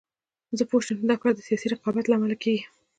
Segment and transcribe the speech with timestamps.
[0.57, 2.63] زه پوه شوم چې دا کار سیاسي رقابت له امله کېږي.